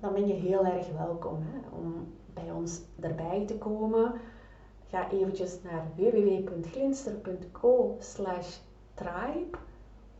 dan 0.00 0.12
ben 0.12 0.26
je 0.26 0.32
heel 0.32 0.64
erg 0.64 0.92
welkom 0.92 1.42
hè, 1.42 1.58
om 1.76 2.12
bij 2.34 2.50
ons 2.50 2.80
erbij 3.00 3.44
te 3.46 3.58
komen. 3.58 4.12
Ga 4.86 5.10
eventjes 5.10 5.62
naar 5.62 5.86
www.glinster.co 5.96 7.96
tribe 8.94 9.58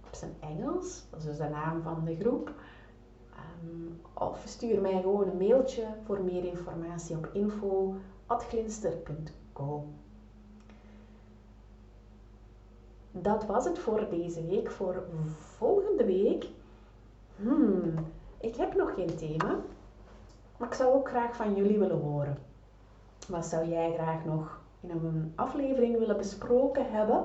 op 0.06 0.14
zijn 0.14 0.34
Engels, 0.40 1.06
dat 1.10 1.20
is 1.20 1.26
dus 1.26 1.36
de 1.36 1.48
naam 1.48 1.82
van 1.82 2.04
de 2.04 2.16
groep. 2.16 2.52
Um, 3.62 4.00
of 4.14 4.42
stuur 4.44 4.80
mij 4.80 5.00
gewoon 5.00 5.28
een 5.28 5.36
mailtje 5.36 5.86
voor 6.04 6.20
meer 6.20 6.44
informatie 6.44 7.16
op 7.16 7.30
info.glinster.co. 7.32 9.84
Dat 13.12 13.46
was 13.46 13.64
het 13.64 13.78
voor 13.78 14.06
deze 14.10 14.46
week. 14.46 14.70
Voor 14.70 15.02
volgende 15.38 16.04
week. 16.04 16.48
Hmm, 17.36 17.94
ik 18.40 18.56
heb 18.56 18.74
nog 18.74 18.94
geen 18.94 19.16
thema, 19.16 19.58
maar 20.56 20.68
ik 20.68 20.74
zou 20.74 20.94
ook 20.94 21.08
graag 21.08 21.36
van 21.36 21.54
jullie 21.54 21.78
willen 21.78 22.00
horen. 22.00 22.36
Wat 23.28 23.46
zou 23.46 23.68
jij 23.68 23.92
graag 23.92 24.24
nog 24.24 24.60
in 24.80 24.90
een 24.90 25.32
aflevering 25.34 25.98
willen 25.98 26.16
besproken 26.16 26.92
hebben? 26.92 27.24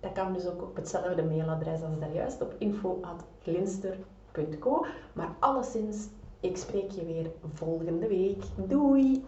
Dat 0.00 0.12
kan 0.12 0.32
dus 0.32 0.46
ook 0.46 0.62
op 0.62 0.76
hetzelfde 0.76 1.22
mailadres 1.22 1.82
als 1.82 1.98
daarjuist 1.98 2.40
op 2.40 2.54
info.glinster.co. 2.58 4.86
Maar 5.12 5.34
alleszins, 5.38 6.08
ik 6.40 6.56
spreek 6.56 6.90
je 6.90 7.04
weer 7.04 7.30
volgende 7.52 8.08
week. 8.08 8.42
Doei! 8.56 9.24